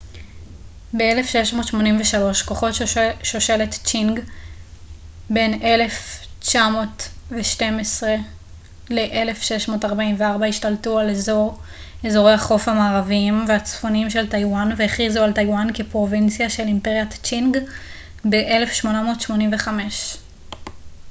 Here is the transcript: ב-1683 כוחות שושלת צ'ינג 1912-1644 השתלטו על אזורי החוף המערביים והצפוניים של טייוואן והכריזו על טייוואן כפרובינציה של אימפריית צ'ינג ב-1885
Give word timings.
ב-1683 0.97 2.45
כוחות 2.45 2.73
שושלת 3.23 3.71
צ'ינג 3.83 4.19
1912-1644 5.29 5.37
השתלטו 10.49 10.99
על 10.99 11.09
אזורי 12.05 12.33
החוף 12.33 12.67
המערביים 12.67 13.45
והצפוניים 13.47 14.09
של 14.09 14.29
טייוואן 14.29 14.69
והכריזו 14.77 15.23
על 15.23 15.33
טייוואן 15.33 15.67
כפרובינציה 15.73 16.49
של 16.49 16.63
אימפריית 16.63 17.13
צ'ינג 17.23 17.57
ב-1885 18.29 19.67